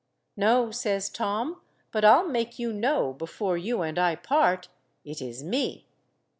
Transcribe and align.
"No," 0.35 0.71
says 0.71 1.09
Tom, 1.11 1.61
"but 1.91 2.03
I'll 2.03 2.27
make 2.27 2.57
you 2.57 2.73
know, 2.73 3.13
before 3.13 3.55
you 3.55 3.83
and 3.83 3.99
I 3.99 4.15
part, 4.15 4.67
it 5.05 5.21
is 5.21 5.43
me." 5.43 5.85